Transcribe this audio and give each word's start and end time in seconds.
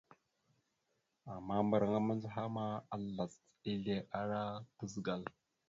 Ama 1.33 1.53
mbəraŋa 1.65 1.99
mandzəhaŋa 2.07 2.53
ma, 2.55 2.65
azlac 2.93 3.31
ezle 3.69 3.95
ana 4.19 4.39
tazəgal. 4.77 5.21